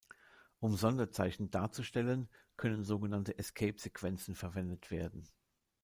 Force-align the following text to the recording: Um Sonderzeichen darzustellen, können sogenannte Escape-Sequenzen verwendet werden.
Um 0.61 0.75
Sonderzeichen 0.77 1.51
darzustellen, 1.51 2.27
können 2.57 2.83
sogenannte 2.83 3.37
Escape-Sequenzen 3.37 4.33
verwendet 4.33 4.89
werden. 4.89 5.27